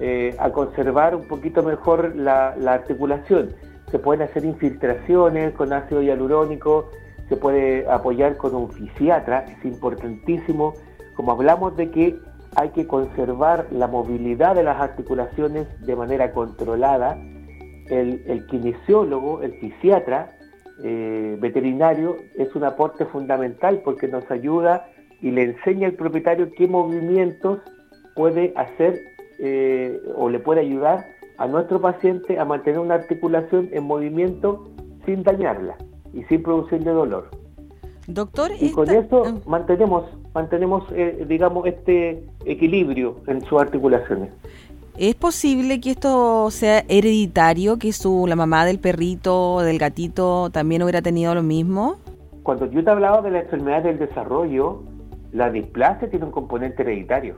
eh, 0.00 0.36
a 0.38 0.50
conservar 0.50 1.16
un 1.16 1.26
poquito 1.26 1.62
mejor 1.62 2.14
la, 2.14 2.50
articulación. 2.66 3.50
Se 3.90 3.98
pueden 3.98 4.22
hacer 4.22 4.44
infiltraciones 4.44 5.54
con 5.54 5.72
ácido 5.72 6.02
hialurónico, 6.02 6.90
se 7.28 7.36
puede 7.36 7.88
apoyar 7.90 8.36
con 8.36 8.54
un 8.54 8.70
fisiatra, 8.70 9.44
es 9.46 9.64
importantísimo, 9.64 10.74
como 11.16 11.32
hablamos 11.32 11.76
de 11.76 11.90
que 11.90 12.16
hay 12.54 12.68
que 12.70 12.86
conservar 12.86 13.66
la 13.72 13.88
movilidad 13.88 14.54
de 14.54 14.62
las 14.62 14.80
articulaciones 14.80 15.66
de 15.84 15.96
manera 15.96 16.32
controlada, 16.32 17.18
el, 17.90 18.46
kinesiólogo, 18.46 19.42
el 19.42 19.54
fisiatra 19.54 20.30
eh, 20.84 21.36
veterinario 21.40 22.18
es 22.36 22.54
un 22.54 22.64
aporte 22.64 23.04
fundamental 23.06 23.80
porque 23.84 24.06
nos 24.06 24.30
ayuda 24.30 24.86
y 25.20 25.30
le 25.30 25.42
enseña 25.42 25.88
al 25.88 25.94
propietario 25.94 26.50
qué 26.56 26.68
movimientos 26.68 27.60
puede 28.14 28.52
hacer 28.56 29.00
eh, 29.38 30.00
o 30.16 30.28
le 30.28 30.38
puede 30.38 30.60
ayudar 30.60 31.06
a 31.38 31.46
nuestro 31.46 31.80
paciente 31.80 32.38
a 32.38 32.44
mantener 32.44 32.80
una 32.80 32.94
articulación 32.94 33.68
en 33.72 33.84
movimiento 33.84 34.68
sin 35.06 35.22
dañarla 35.22 35.76
y 36.12 36.24
sin 36.24 36.42
producirle 36.42 36.90
dolor. 36.90 37.30
Doctor, 38.08 38.50
y 38.58 38.72
con 38.72 38.88
eso 38.90 39.24
ah. 39.26 39.34
mantenemos, 39.46 40.04
mantenemos 40.34 40.84
eh, 40.92 41.24
digamos, 41.28 41.66
este 41.66 42.24
equilibrio 42.44 43.16
en 43.26 43.42
sus 43.44 43.60
articulaciones. 43.60 44.30
¿Es 44.96 45.14
posible 45.14 45.80
que 45.80 45.92
esto 45.92 46.50
sea 46.50 46.84
hereditario, 46.88 47.78
que 47.78 47.92
su, 47.92 48.26
la 48.26 48.34
mamá 48.34 48.64
del 48.64 48.80
perrito, 48.80 49.60
del 49.60 49.78
gatito, 49.78 50.50
también 50.50 50.82
hubiera 50.82 51.02
tenido 51.02 51.34
lo 51.36 51.42
mismo? 51.42 51.98
Cuando 52.42 52.66
yo 52.66 52.82
te 52.82 52.90
hablaba 52.90 53.22
de 53.22 53.30
la 53.30 53.40
enfermedad 53.40 53.84
del 53.84 53.98
desarrollo, 53.98 54.82
la 55.32 55.50
displasia 55.50 56.10
tiene 56.10 56.24
un 56.24 56.32
componente 56.32 56.82
hereditario. 56.82 57.36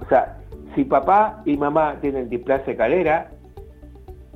O 0.00 0.08
sea, 0.08 0.41
si 0.74 0.84
papá 0.84 1.42
y 1.44 1.56
mamá 1.56 1.98
tienen 2.00 2.28
displasia 2.28 2.76
calera, 2.76 3.30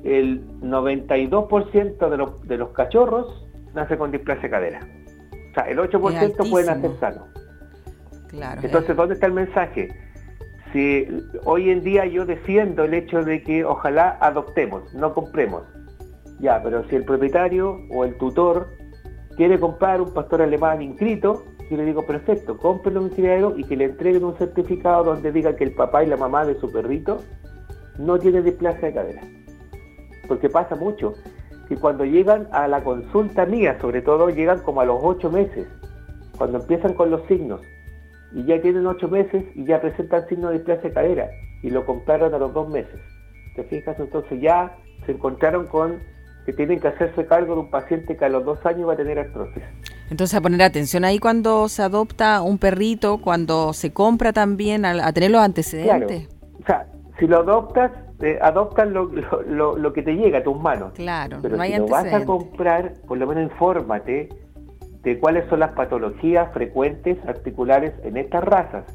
el 0.03 0.45
92% 0.61 2.09
de 2.09 2.17
los, 2.17 2.47
de 2.47 2.57
los 2.57 2.69
cachorros 2.69 3.47
nace 3.73 3.97
con 3.97 4.11
displasia 4.11 4.49
cadera. 4.49 4.79
O 5.51 5.53
sea, 5.53 5.63
el 5.69 5.77
8% 5.79 6.49
pueden 6.49 6.67
nacer 6.67 6.91
sanos. 6.99 7.27
Claro, 8.27 8.61
Entonces, 8.63 8.95
¿dónde 8.95 9.15
está 9.15 9.27
el 9.27 9.33
mensaje? 9.33 9.89
si 10.73 11.07
hoy 11.45 11.69
en 11.69 11.81
día 11.81 12.05
yo 12.05 12.25
defiendo 12.25 12.83
el 12.83 12.93
hecho 12.93 13.23
de 13.23 13.41
que 13.41 13.63
ojalá 13.63 14.17
adoptemos, 14.21 14.93
no 14.93 15.13
compremos. 15.13 15.63
Ya, 16.39 16.61
pero 16.61 16.87
si 16.89 16.95
el 16.95 17.03
propietario 17.03 17.79
o 17.91 18.05
el 18.05 18.17
tutor 18.17 18.69
quiere 19.35 19.59
comprar 19.59 20.01
un 20.01 20.13
pastor 20.13 20.41
alemán 20.41 20.81
inscrito, 20.81 21.43
yo 21.69 21.77
le 21.77 21.85
digo, 21.85 22.05
perfecto, 22.05 22.57
cómprelo 22.57 23.01
un 23.01 23.09
criadero 23.09 23.53
y 23.57 23.63
que 23.63 23.75
le 23.75 23.85
entreguen 23.85 24.23
un 24.23 24.37
certificado 24.37 25.03
donde 25.03 25.31
diga 25.31 25.55
que 25.55 25.65
el 25.65 25.73
papá 25.73 26.03
y 26.03 26.07
la 26.07 26.17
mamá 26.17 26.45
de 26.45 26.59
su 26.59 26.71
perrito 26.71 27.21
no 27.97 28.17
tienen 28.19 28.45
displasia 28.45 28.87
de 28.87 28.93
cadera. 28.93 29.21
Porque 30.27 30.49
pasa 30.49 30.75
mucho, 30.75 31.13
que 31.67 31.75
cuando 31.75 32.05
llegan 32.05 32.47
a 32.51 32.67
la 32.67 32.83
consulta 32.83 33.45
mía, 33.45 33.77
sobre 33.81 34.01
todo, 34.01 34.29
llegan 34.29 34.59
como 34.61 34.81
a 34.81 34.85
los 34.85 34.99
ocho 35.01 35.29
meses, 35.29 35.67
cuando 36.37 36.59
empiezan 36.59 36.93
con 36.93 37.09
los 37.09 37.25
signos 37.27 37.61
y 38.31 38.45
ya 38.45 38.61
tienen 38.61 38.85
ocho 38.85 39.07
meses 39.07 39.43
y 39.55 39.65
ya 39.65 39.81
presentan 39.81 40.27
signos 40.27 40.51
de 40.51 40.57
displasia 40.57 40.93
cadera 40.93 41.29
y 41.63 41.69
lo 41.69 41.85
compraron 41.85 42.33
a 42.33 42.37
los 42.37 42.53
dos 42.53 42.69
meses. 42.69 42.99
¿Te 43.55 43.63
fijas? 43.63 43.99
Entonces 43.99 44.39
ya 44.39 44.77
se 45.05 45.13
encontraron 45.13 45.65
con 45.67 45.99
que 46.47 46.53
tienen 46.53 46.79
que 46.79 46.87
hacerse 46.87 47.25
cargo 47.25 47.55
de 47.55 47.59
un 47.59 47.69
paciente 47.69 48.15
que 48.15 48.23
a 48.23 48.29
los 48.29 48.45
dos 48.45 48.65
años 48.65 48.87
va 48.87 48.93
a 48.93 48.95
tener 48.95 49.19
artrosis. 49.19 49.61
Entonces 50.09 50.33
a 50.33 50.39
poner 50.39 50.61
atención 50.61 51.03
ahí 51.03 51.19
cuando 51.19 51.67
se 51.67 51.81
adopta 51.81 52.41
un 52.41 52.57
perrito, 52.57 53.17
cuando 53.17 53.73
se 53.73 53.91
compra 53.91 54.31
también, 54.31 54.85
a, 54.85 55.11
tener 55.11 55.31
los 55.31 55.41
antecedentes. 55.41 56.29
O 56.63 56.65
sea, 56.65 56.87
si 57.19 57.27
lo 57.27 57.39
adoptas, 57.39 57.91
eh, 58.21 58.39
adoptan 58.41 58.93
lo, 58.93 59.11
lo, 59.45 59.75
lo, 59.77 59.91
que 59.91 60.01
te 60.03 60.13
llega 60.13 60.37
a 60.37 60.43
tus 60.43 60.57
manos. 60.57 60.93
Claro, 60.93 61.39
Pero 61.41 61.61
si 61.61 61.77
lo 61.79 61.87
vas 61.87 62.13
a 62.13 62.23
comprar, 62.23 62.93
por 63.05 63.17
lo 63.17 63.27
menos 63.27 63.51
infórmate 63.51 64.29
de 65.03 65.19
cuáles 65.19 65.49
son 65.49 65.59
las 65.59 65.73
patologías 65.73 66.49
frecuentes 66.53 67.17
articulares 67.27 67.91
en 68.05 68.15
estas 68.15 68.45
razas. 68.45 68.85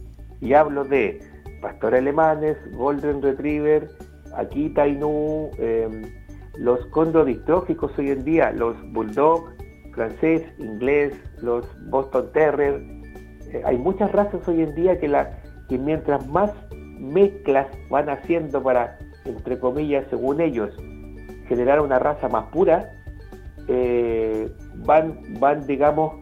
Y 0.40 0.54
hablo 0.54 0.84
de 0.84 1.20
pastores 1.60 2.00
alemanes, 2.00 2.56
golden 2.72 3.20
retriever, 3.20 3.90
Akita 4.34 4.86
Inu, 4.86 5.50
em, 5.58 6.21
los 6.58 6.84
condrodistróficos 6.86 7.96
hoy 7.98 8.10
en 8.10 8.24
día, 8.24 8.52
los 8.52 8.76
bulldog, 8.92 9.50
francés, 9.92 10.42
inglés, 10.58 11.14
los 11.40 11.66
Boston 11.88 12.30
Terrier. 12.32 12.82
Eh, 13.52 13.62
hay 13.64 13.78
muchas 13.78 14.12
razas 14.12 14.46
hoy 14.48 14.62
en 14.62 14.74
día 14.74 14.98
que, 14.98 15.08
la, 15.08 15.38
que 15.68 15.78
mientras 15.78 16.26
más 16.28 16.52
mezclas 16.98 17.66
van 17.90 18.08
haciendo 18.08 18.62
para, 18.62 18.98
entre 19.24 19.58
comillas, 19.58 20.06
según 20.10 20.40
ellos, 20.40 20.74
generar 21.48 21.80
una 21.80 21.98
raza 21.98 22.28
más 22.28 22.46
pura, 22.46 22.90
eh, 23.68 24.50
van, 24.84 25.18
van, 25.38 25.66
digamos, 25.66 26.14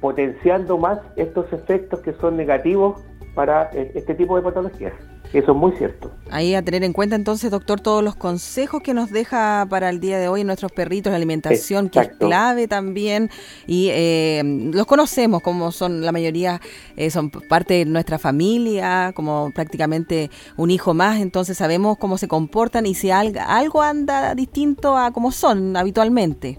potenciando 0.00 0.78
más 0.78 0.98
estos 1.16 1.52
efectos 1.52 2.00
que 2.00 2.12
son 2.14 2.36
negativos 2.36 3.02
para 3.34 3.70
e-, 3.72 3.92
este 3.94 4.14
tipo 4.14 4.36
de 4.36 4.42
patologías. 4.42 4.94
Eso 5.32 5.52
es 5.52 5.56
muy 5.56 5.72
cierto. 5.72 6.10
Ahí 6.30 6.54
a 6.54 6.62
tener 6.62 6.82
en 6.82 6.92
cuenta 6.92 7.14
entonces, 7.14 7.50
doctor, 7.50 7.80
todos 7.80 8.02
los 8.02 8.16
consejos 8.16 8.82
que 8.82 8.94
nos 8.94 9.10
deja 9.10 9.64
para 9.70 9.88
el 9.88 10.00
día 10.00 10.18
de 10.18 10.26
hoy 10.28 10.42
nuestros 10.42 10.72
perritos, 10.72 11.12
la 11.12 11.16
alimentación, 11.16 11.88
que 11.88 12.00
es 12.00 12.08
clave 12.18 12.66
también, 12.66 13.30
y 13.66 13.88
eh, 13.90 14.42
los 14.72 14.86
conocemos 14.86 15.40
como 15.42 15.70
son, 15.70 16.04
la 16.04 16.10
mayoría 16.10 16.60
eh, 16.96 17.10
son 17.10 17.30
parte 17.30 17.74
de 17.74 17.84
nuestra 17.84 18.18
familia, 18.18 19.12
como 19.14 19.52
prácticamente 19.54 20.30
un 20.56 20.70
hijo 20.70 20.94
más, 20.94 21.20
entonces 21.20 21.56
sabemos 21.56 21.96
cómo 21.98 22.18
se 22.18 22.26
comportan 22.26 22.86
y 22.86 22.94
si 22.94 23.10
algo, 23.10 23.40
algo 23.46 23.82
anda 23.82 24.34
distinto 24.34 24.96
a 24.96 25.12
como 25.12 25.30
son 25.30 25.76
habitualmente. 25.76 26.58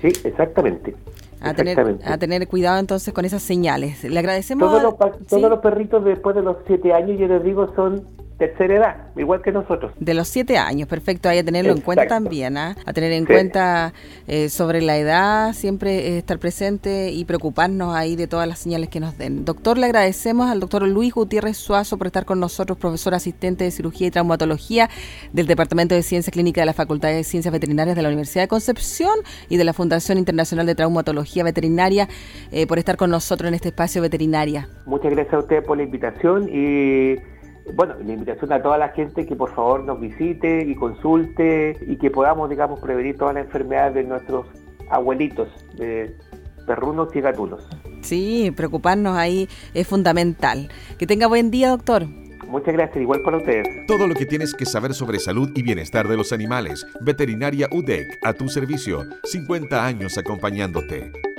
Sí, 0.00 0.08
exactamente. 0.24 0.94
A 1.42 1.54
tener, 1.54 1.98
a 2.04 2.18
tener 2.18 2.46
cuidado 2.46 2.78
entonces 2.78 3.12
con 3.12 3.24
esas 3.24 3.42
señales. 3.42 4.04
Le 4.04 4.18
agradecemos. 4.18 4.68
Todos, 4.68 4.82
los, 4.82 5.26
todos 5.26 5.50
los 5.50 5.58
perritos 5.58 6.04
después 6.04 6.36
de 6.36 6.42
los 6.42 6.56
siete 6.66 6.92
años, 6.92 7.18
yo 7.18 7.26
les 7.26 7.42
digo, 7.42 7.74
son 7.74 8.06
tercera 8.46 8.74
edad, 8.74 8.96
igual 9.16 9.40
que 9.40 9.52
nosotros. 9.52 9.92
De 10.00 10.14
los 10.14 10.26
siete 10.26 10.58
años, 10.58 10.88
perfecto, 10.88 11.28
hay 11.28 11.38
a 11.38 11.44
tenerlo 11.44 11.70
en 11.70 11.80
cuenta 11.80 12.08
también, 12.08 12.56
¿ah? 12.56 12.74
a 12.84 12.92
tener 12.92 13.12
en 13.12 13.24
cuenta 13.24 13.92
eh, 14.26 14.48
sobre 14.48 14.82
la 14.82 14.96
edad, 14.96 15.52
siempre 15.52 16.08
eh, 16.08 16.18
estar 16.18 16.40
presente 16.40 17.10
y 17.10 17.24
preocuparnos 17.24 17.94
ahí 17.94 18.16
de 18.16 18.26
todas 18.26 18.48
las 18.48 18.58
señales 18.58 18.88
que 18.88 18.98
nos 18.98 19.16
den. 19.16 19.44
Doctor, 19.44 19.78
le 19.78 19.86
agradecemos 19.86 20.50
al 20.50 20.58
doctor 20.58 20.82
Luis 20.88 21.14
Gutiérrez 21.14 21.56
Suazo 21.56 21.98
por 21.98 22.08
estar 22.08 22.24
con 22.24 22.40
nosotros, 22.40 22.76
profesor 22.78 23.14
asistente 23.14 23.62
de 23.62 23.70
cirugía 23.70 24.08
y 24.08 24.10
traumatología 24.10 24.90
del 25.32 25.46
Departamento 25.46 25.94
de 25.94 26.02
Ciencia 26.02 26.32
Clínica 26.32 26.62
de 26.62 26.66
la 26.66 26.72
Facultad 26.72 27.10
de 27.10 27.22
Ciencias 27.22 27.52
Veterinarias 27.52 27.94
de 27.94 28.02
la 28.02 28.08
Universidad 28.08 28.42
de 28.42 28.48
Concepción 28.48 29.14
y 29.48 29.56
de 29.56 29.62
la 29.62 29.72
Fundación 29.72 30.18
Internacional 30.18 30.66
de 30.66 30.74
Traumatología 30.74 31.44
Veterinaria, 31.44 32.08
eh, 32.50 32.66
por 32.66 32.80
estar 32.80 32.96
con 32.96 33.10
nosotros 33.10 33.46
en 33.46 33.54
este 33.54 33.68
espacio 33.68 34.02
veterinaria. 34.02 34.68
Muchas 34.84 35.12
gracias 35.12 35.34
a 35.34 35.38
usted 35.38 35.62
por 35.62 35.76
la 35.76 35.84
invitación 35.84 36.48
y 36.48 37.16
bueno, 37.74 37.94
la 38.04 38.12
invitación 38.12 38.52
a 38.52 38.62
toda 38.62 38.78
la 38.78 38.88
gente 38.90 39.26
que 39.26 39.36
por 39.36 39.54
favor 39.54 39.84
nos 39.84 40.00
visite 40.00 40.64
y 40.64 40.74
consulte 40.74 41.76
y 41.86 41.96
que 41.96 42.10
podamos, 42.10 42.50
digamos, 42.50 42.80
prevenir 42.80 43.16
todas 43.16 43.34
las 43.34 43.46
enfermedades 43.46 43.94
de 43.94 44.04
nuestros 44.04 44.46
abuelitos, 44.90 45.48
de 45.76 46.16
perrunos 46.66 47.14
y 47.14 47.20
gatunos. 47.20 47.68
Sí, 48.02 48.52
preocuparnos 48.56 49.16
ahí 49.16 49.48
es 49.74 49.86
fundamental. 49.86 50.68
Que 50.98 51.06
tenga 51.06 51.26
buen 51.26 51.50
día, 51.50 51.70
doctor. 51.70 52.06
Muchas 52.48 52.74
gracias, 52.74 53.00
igual 53.00 53.22
para 53.24 53.38
ustedes. 53.38 53.66
Todo 53.86 54.06
lo 54.06 54.14
que 54.14 54.26
tienes 54.26 54.52
que 54.52 54.66
saber 54.66 54.92
sobre 54.92 55.18
salud 55.18 55.50
y 55.54 55.62
bienestar 55.62 56.06
de 56.06 56.18
los 56.18 56.32
animales. 56.32 56.86
Veterinaria 57.00 57.66
UDEC, 57.72 58.18
a 58.22 58.34
tu 58.34 58.48
servicio. 58.48 59.04
50 59.24 59.86
años 59.86 60.18
acompañándote. 60.18 61.31